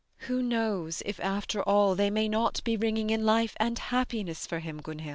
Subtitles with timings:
[0.27, 4.57] ]Who knows if, after all, they may not be ringing in life and happiness for
[4.57, 5.09] him, Gunhild.
[5.09, 5.09] MRS.